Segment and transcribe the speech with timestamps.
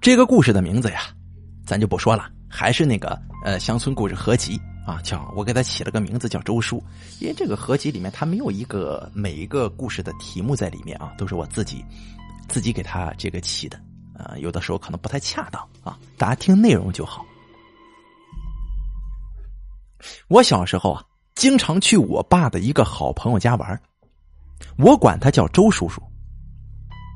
[0.00, 1.02] 这个故事的名字呀，
[1.64, 6.82] 咱就不说了，还是那个呃乡村故事合集啊，叫我给他起了个名字叫周叔，
[7.20, 11.84] 因为这个合集里面它没有一个每一个故事的题目在里面啊，都是我自己
[12.48, 13.78] 自己给他这个起的
[14.14, 17.24] 啊，有的时候可能不太恰当啊，大家听内容就好。
[20.26, 21.04] 我小时候啊，
[21.36, 23.80] 经常去我爸的一个好朋友家玩，
[24.78, 26.02] 我管他叫周叔叔，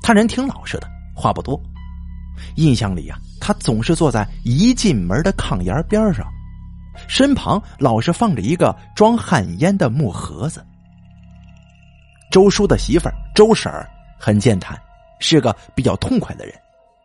[0.01, 1.61] 他人挺老实的，话不多。
[2.55, 6.25] 印象里呀，他总是坐在一进门的炕沿边上，
[7.07, 10.65] 身旁老是放着一个装旱烟的木盒子。
[12.31, 14.77] 周叔的媳妇儿周婶儿很健谈，
[15.19, 16.53] 是个比较痛快的人，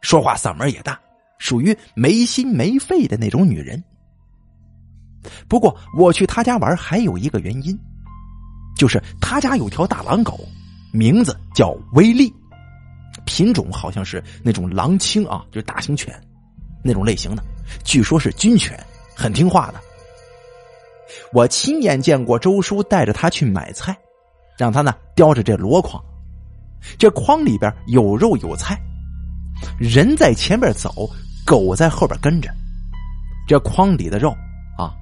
[0.00, 0.98] 说话嗓门也大，
[1.38, 3.82] 属于没心没肺的那种女人。
[5.46, 7.78] 不过我去他家玩还有一个原因，
[8.76, 10.40] 就是他家有条大狼狗，
[10.92, 12.34] 名字叫威力。
[13.24, 16.14] 品种好像是那种狼青啊，就是大型犬
[16.82, 17.42] 那种类型的，
[17.84, 18.78] 据说是军犬，
[19.14, 19.80] 很听话的。
[21.32, 23.96] 我亲眼见过周叔带着他去买菜，
[24.56, 26.02] 让他呢叼着这箩筐，
[26.98, 28.78] 这筐里边有肉有菜，
[29.78, 31.08] 人在前边走，
[31.44, 32.50] 狗在后边跟着。
[33.46, 34.30] 这筐里的肉
[34.78, 34.94] 啊，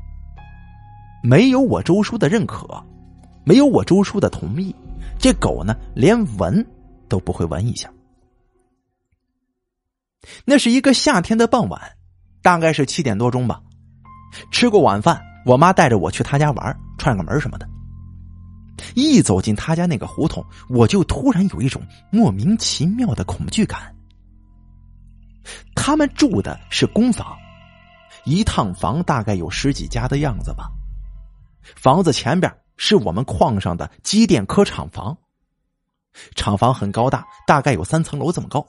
[1.22, 2.66] 没有我周叔的认可，
[3.44, 4.74] 没有我周叔的同意，
[5.18, 6.66] 这狗呢连闻
[7.08, 7.88] 都不会闻一下。
[10.44, 11.80] 那是一个夏天的傍晚，
[12.42, 13.60] 大概是七点多钟吧。
[14.50, 17.68] 吃过晚饭，我妈带着我去她家玩，串个门什么的。
[18.94, 23.94] 一走进他家那个胡同，我就突然有一种莫名其妙的恐惧感。
[25.74, 27.36] 他们住的是公房，
[28.24, 30.70] 一趟房大概有十几家的样子吧。
[31.62, 35.16] 房子前边是我们矿上的机电科厂房，
[36.34, 38.66] 厂房很高大，大概有三层楼这么高。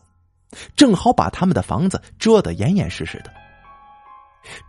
[0.76, 3.32] 正好把他们的房子遮得严严实实的。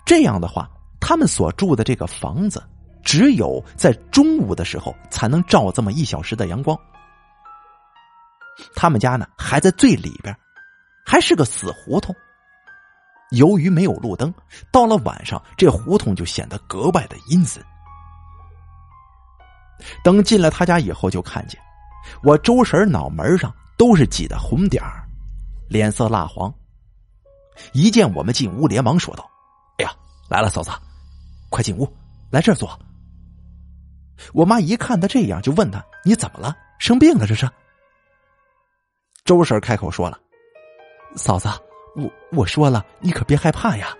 [0.04, 0.68] 这样的话，
[1.00, 2.62] 他们所住的这个房子，
[3.02, 6.78] 只有在中午的时候才能照这么一小时的阳光。
[8.76, 10.36] 他们家呢还在最里边，
[11.06, 12.14] 还是个死胡同。
[13.30, 14.32] 由于没有路灯，
[14.70, 17.64] 到了晚上，这胡同就显得格外的阴森。
[20.04, 21.58] 等进了他家以后，就看见
[22.22, 25.01] 我周婶脑门上都是挤的红点儿。
[25.72, 26.52] 脸色蜡黄，
[27.72, 29.30] 一见我们进屋，连忙说道
[29.80, 29.90] ：“哎呀，
[30.28, 30.70] 来了，嫂子，
[31.48, 31.90] 快进屋，
[32.30, 32.78] 来这儿坐。”
[34.34, 36.54] 我妈一看他这样，就问他：“你怎么了？
[36.78, 37.26] 生病了？
[37.26, 37.48] 这是？”
[39.24, 40.20] 周婶开口说了
[41.16, 41.48] ：“嫂子，
[41.96, 43.96] 我我说了，你可别害怕呀，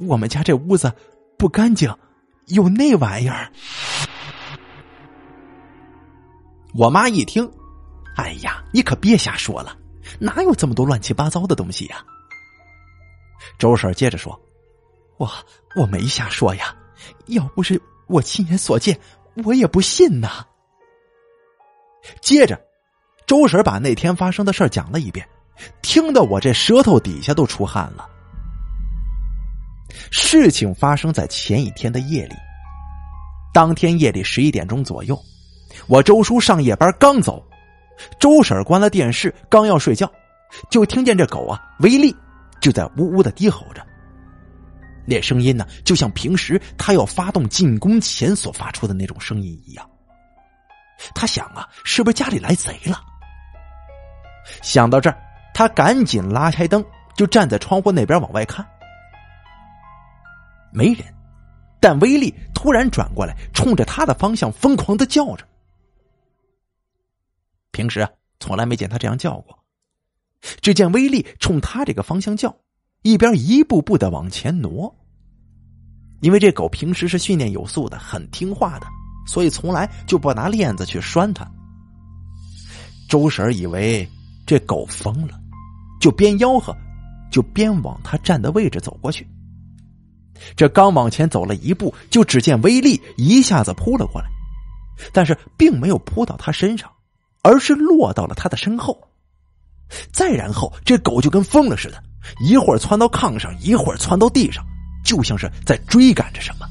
[0.00, 0.92] 我们家这屋子
[1.38, 1.90] 不干净，
[2.48, 3.50] 有那玩意儿。”
[6.76, 7.50] 我妈一听
[8.18, 9.74] ：“哎呀，你可别瞎说了。”
[10.18, 12.04] 哪有这么多乱七八糟的东西呀？
[13.58, 14.38] 周婶接着说
[15.18, 15.30] ：“我
[15.76, 16.74] 我没瞎说呀，
[17.26, 18.98] 要不是我亲眼所见，
[19.44, 20.44] 我也不信呐。”
[22.20, 22.60] 接着，
[23.26, 25.26] 周婶把那天发生的事讲了一遍，
[25.82, 28.08] 听得我这舌头底下都出汗了。
[30.10, 32.34] 事情发生在前一天的夜里，
[33.52, 35.18] 当天夜里十一点钟左右，
[35.86, 37.44] 我周叔上夜班刚走。
[38.18, 40.10] 周婶关了电视，刚要睡觉，
[40.70, 42.14] 就听见这狗啊，威力
[42.60, 43.84] 就在呜呜的低吼着。
[45.06, 49.88] 那声音呢，就像平时他要发动进攻前所发出的那种声音一样。
[51.14, 53.00] 他想啊，是不是家里来贼了？
[54.62, 55.16] 想到这儿，
[55.54, 56.84] 他赶紧拉开灯，
[57.16, 58.64] 就站在窗户那边往外看，
[60.72, 61.04] 没人。
[61.80, 65.44] 但威力突然转过来，冲着他的方向疯狂的叫着。
[67.80, 68.10] 平时啊，
[68.40, 69.58] 从来没见他这样叫过。
[70.60, 72.54] 只见威力冲他这个方向叫，
[73.00, 74.94] 一边一步步的往前挪。
[76.20, 78.86] 因为这狗平时是训练有素的，很听话的，
[79.26, 81.50] 所以从来就不拿链子去拴它。
[83.08, 84.06] 周婶以为
[84.44, 85.40] 这狗疯了，
[86.02, 86.76] 就边吆喝，
[87.32, 89.26] 就边往他站的位置走过去。
[90.54, 94.28] 这刚往前走了一步，就只见威力一下子扑了过来，
[95.14, 96.90] 但是并没有扑到他身上。
[97.42, 99.08] 而是落到了他的身后，
[100.12, 102.02] 再然后，这狗就跟疯了似的，
[102.46, 104.64] 一会儿窜到炕上，一会儿窜到地上，
[105.04, 106.66] 就像是在追赶着什么。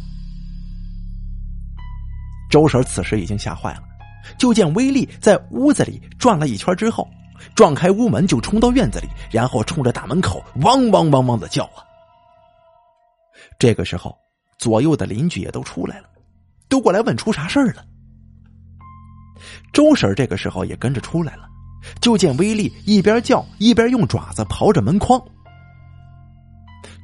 [2.50, 3.84] 周婶此时已经吓坏了，
[4.38, 7.08] 就见威力在屋子里转了一圈之后，
[7.56, 11.84] 撞开屋门就冲到院子里，然后冲着大门口汪汪汪汪的叫啊。
[13.58, 14.18] 这个时候，
[14.58, 16.10] 左右的邻居也都出来了，
[16.68, 17.86] 都过来问出啥事儿了。
[19.72, 21.44] 周婶这个时候也跟着出来了，
[22.02, 25.22] 就见威力一边叫一边用爪子刨着门框，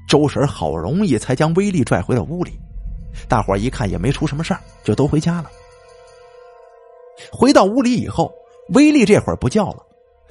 [0.07, 2.59] 周婶好容易才将威力拽回了屋里，
[3.27, 5.49] 大伙一看也没出什么事儿，就都回家了。
[7.31, 8.31] 回到屋里以后，
[8.73, 9.83] 威力这会儿不叫了，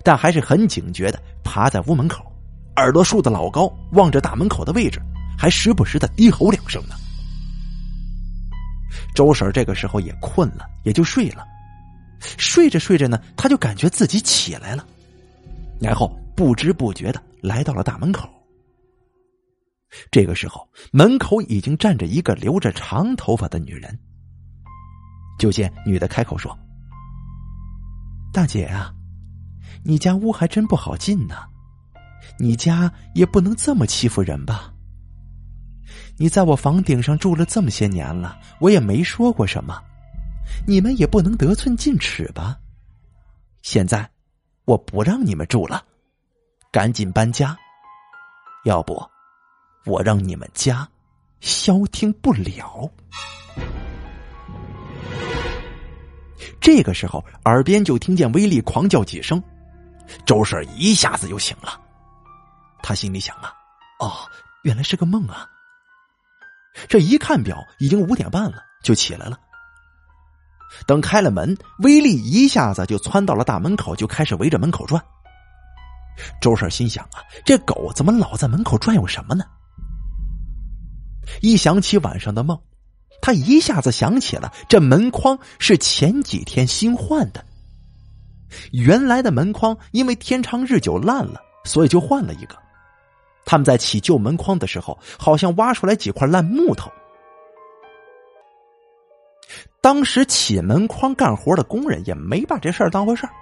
[0.03, 2.25] 但还是很警觉的趴在屋门口，
[2.77, 5.01] 耳朵竖得老高，望着大门口的位置，
[5.39, 6.95] 还时不时的低吼两声呢。
[9.15, 11.45] 周婶这个时候也困了，也就睡了。
[12.38, 14.87] 睡着睡着呢，他就感觉自己起来了，
[15.81, 18.29] 然后不知不觉的来到了大门口。
[20.11, 23.97] 这个时候，门口已经站着一个留着长头发的女人。
[25.38, 26.56] 就见女的开口说
[28.32, 28.93] ：“大姐啊，
[29.85, 31.37] 你家屋还真不好进呢，
[32.41, 34.73] 你家也不能这么欺负人吧？
[36.17, 39.81] 你在我房顶上住了这么些年了，我也没说过什么。”
[40.67, 42.58] 你们也不能得寸进尺吧？
[43.62, 44.11] 现在
[44.64, 45.85] 我不让你们住了，
[46.70, 47.56] 赶紧搬家，
[48.64, 49.02] 要不
[49.87, 50.88] 我让你们家
[51.41, 52.91] 消停不了。
[56.61, 59.43] 这个时候，耳边就听见威力狂叫几声，
[60.25, 61.81] 周婶一下子就醒了。
[62.82, 63.52] 他心里想啊，
[64.00, 64.12] 哦，
[64.62, 65.49] 原来是个梦啊。
[66.88, 69.38] 这一看表，已经五点半了，就起来了。
[70.87, 75.03] 等开了门，威力一下子就窜到了大门口，就开始围着门口转。
[76.41, 79.44] 周婶心想啊，这狗怎么老在门口转悠什么呢？
[81.41, 82.59] 一想起晚上的梦，
[83.23, 87.44] 他一下子想起了这门框是前几天新换的。
[88.70, 92.56] 原来的门框因为天长日久烂了，所以就换了一个。
[93.44, 96.91] 他们在起旧门框的时候，好像挖出来几块烂木头。
[99.85, 103.33] 当时起门框干活的工人也没把这事儿当回事儿，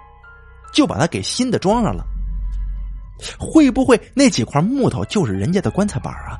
[0.73, 2.03] 就把它给新的装上了。
[3.39, 6.37] 会不会那几块木头就是人家的棺材板啊？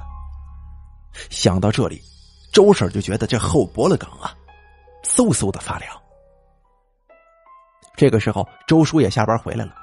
[1.30, 2.02] 想到这里，
[2.52, 4.36] 周婶就觉得这后脖子梗啊，
[5.06, 5.90] 嗖嗖的发凉。
[7.96, 9.74] 这个时候，周叔也下班回来了，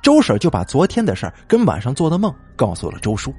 [0.00, 3.30] 周婶就把昨天的事儿跟晚上做的梦告诉了周叔。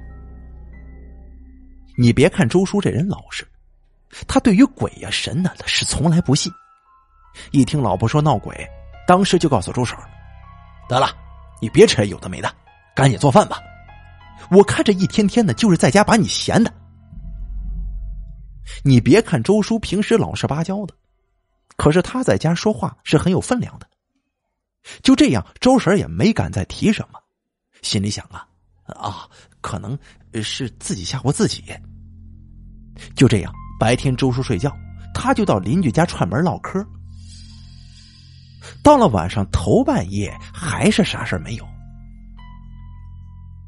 [1.98, 3.44] 你别看周叔这人老实。
[4.26, 6.52] 他对于鬼呀神呐，他是从来不信。
[7.50, 8.66] 一听老婆说闹鬼，
[9.06, 9.96] 当时就告诉周婶
[10.88, 11.08] 得了，
[11.60, 12.54] 你别扯有的没的，
[12.94, 13.58] 赶紧做饭吧。
[14.50, 16.72] 我看这一天天的，就是在家把你闲的。
[18.82, 20.94] 你别看周叔平时老实巴交的，
[21.76, 23.86] 可是他在家说话是很有分量的。
[25.02, 27.18] 就这样，周婶也没敢再提什么，
[27.82, 28.46] 心里想啊
[28.86, 29.28] 啊，
[29.60, 29.98] 可能
[30.42, 31.64] 是自己吓唬自己。
[33.14, 33.52] 就这样。
[33.78, 34.74] 白天周叔睡觉，
[35.14, 36.84] 他就到邻居家串门唠嗑。
[38.82, 41.66] 到了晚上头半夜，还是啥事没有。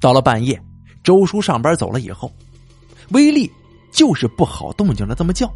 [0.00, 0.60] 到了半夜，
[1.02, 2.32] 周叔上班走了以后，
[3.10, 3.50] 威力
[3.92, 5.52] 就是不好动静的这么叫，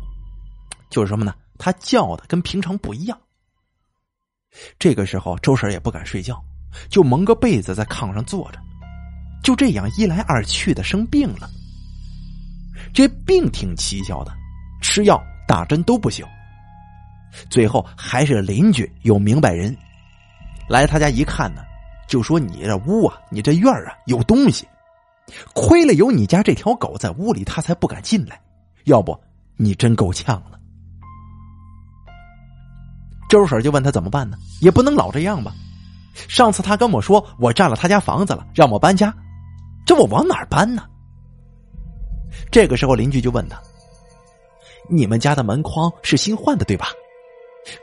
[0.90, 1.34] 就是什么呢？
[1.58, 3.18] 他叫的跟平常不一样。
[4.78, 6.42] 这个时候，周婶也不敢睡觉，
[6.88, 8.58] 就蒙个被子在炕上坐着，
[9.42, 11.48] 就这样一来二去的生病了。
[12.92, 14.41] 这病挺蹊跷的。
[14.82, 15.18] 吃药
[15.48, 16.26] 打针都不行，
[17.48, 19.74] 最后还是邻居有明白人，
[20.68, 21.62] 来他家一看呢，
[22.06, 24.68] 就说你这屋啊，你这院啊有东西，
[25.54, 28.38] 亏了有你家这条狗在屋里，他才不敢进来。
[28.84, 29.18] 要不
[29.56, 30.58] 你真够呛了。
[33.28, 34.36] 周婶就问他怎么办呢？
[34.60, 35.54] 也不能老这样吧。
[36.28, 39.14] 上次他跟我说我占了他家房子了，让我搬家，
[39.86, 40.82] 这我往哪儿搬呢？
[42.50, 43.58] 这个时候邻居就问他。
[44.88, 46.88] 你们家的门框是新换的对吧？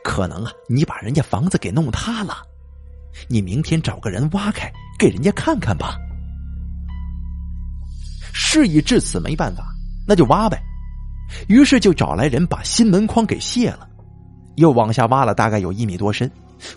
[0.04, 2.44] 可能啊，你把人家房子给弄塌了，
[3.28, 5.98] 你明天找个人挖开给人家看看吧。
[8.34, 9.64] 事已至此，没办法，
[10.08, 10.62] 那就挖呗。
[11.48, 13.88] 于是就找来人把新门框给卸了，
[14.58, 16.30] 又往下挖了大概有一米多深，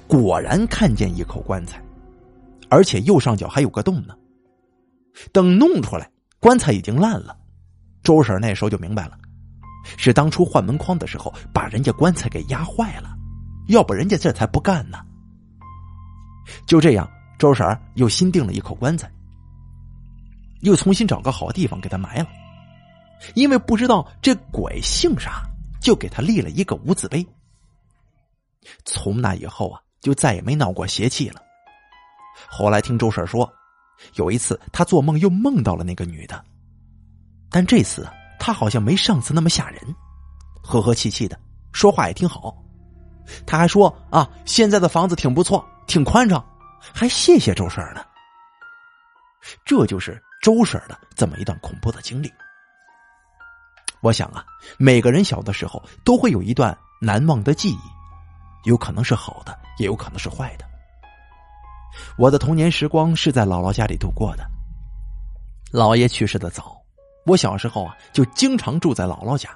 [0.06, 1.82] 果然看见一口棺材，
[2.68, 4.14] 而且右上角还有个洞呢。
[5.32, 7.36] 等弄出来，棺材已经烂了。
[8.02, 9.18] 周婶那时候就明白了。
[9.96, 13.16] 是当初换门框的时候把人家棺材给压坏了，
[13.68, 14.98] 要不人家这才不干呢。
[16.66, 17.08] 就这样，
[17.38, 19.10] 周婶又新订了一口棺材，
[20.60, 22.28] 又重新找个好地方给他埋了。
[23.34, 25.42] 因为不知道这鬼姓啥，
[25.80, 27.24] 就给他立了一个无字碑。
[28.84, 31.40] 从那以后啊，就再也没闹过邪气了。
[32.48, 33.50] 后来听周婶说，
[34.14, 36.44] 有一次他做梦又梦到了那个女的，
[37.50, 38.08] 但这次。
[38.44, 39.80] 他好像没上次那么吓人，
[40.60, 41.38] 和和气气的，
[41.72, 42.52] 说话也挺好。
[43.46, 46.44] 他还说啊，现在的房子挺不错，挺宽敞，
[46.92, 48.04] 还谢谢周婶呢。
[49.64, 52.28] 这就是周婶的这么一段恐怖的经历。
[54.00, 54.44] 我想啊，
[54.76, 57.80] 每个人小的时候都会有一段难忘的记忆，
[58.64, 60.64] 有可能是好的，也有可能是坏的。
[62.18, 64.44] 我的童年时光是在姥姥家里度过的。
[65.72, 66.81] 姥爷去世的早，
[67.24, 69.48] 我小时候啊就经常住在姥姥家。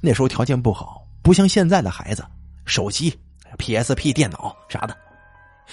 [0.00, 2.24] 那时候条件不好，不像现在的孩子，
[2.64, 3.16] 手机、
[3.58, 4.96] PSP 电脑啥的。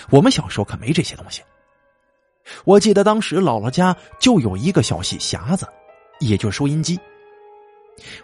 [0.09, 1.41] 我们小时候可没这些东西。
[2.65, 5.67] 我记得当时姥姥家就有一个小戏匣子，
[6.19, 6.99] 也就是收音机。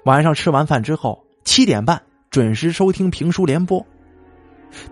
[0.05, 3.85] 晚上吃完饭之后，七点半准时收听评书联播。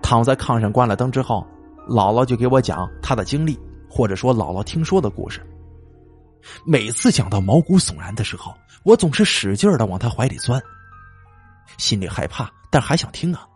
[0.01, 1.45] 躺在炕上关了灯之后，
[1.89, 3.59] 姥姥就给我讲她的经历，
[3.89, 5.45] 或者说姥姥听说的故事。
[6.65, 10.61] 每次讲到毛骨悚然的时候，我总是使劲的往他怀里钻，
[11.77, 13.47] 心里害怕，但还想听啊。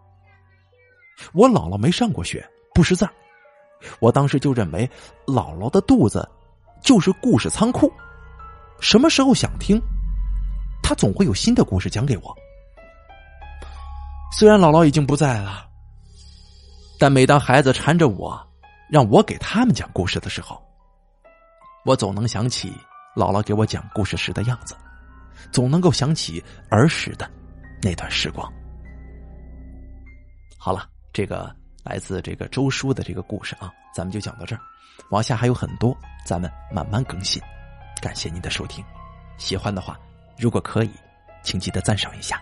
[1.34, 3.08] 我姥姥没上过学，不识字
[4.00, 4.89] 我当时就认为
[5.25, 6.27] 姥姥的肚子
[6.81, 7.91] 就是故事仓库，
[8.79, 9.81] 什么时候想听。
[10.81, 12.36] 她总会有新的故事讲给我。
[14.31, 15.67] 虽然姥姥已经不在了，
[16.98, 18.39] 但每当孩子缠着我，
[18.89, 20.62] 让我给他们讲故事的时候，
[21.86, 22.74] 我总能想起
[23.16, 24.76] 姥姥给我讲故事时的样子，
[25.52, 27.30] 总能够想起儿时的
[27.82, 28.52] 那段时光。
[30.58, 34.62] 好了，这个来自这个周叔的这个故事啊，咱们就讲到这儿，
[35.10, 37.42] 往下还有很多，咱们慢慢更新。
[38.02, 38.84] 感谢您的收听，
[39.38, 39.98] 喜欢的话。
[40.38, 40.92] 如果可以，
[41.44, 42.42] 请记得赞赏一下。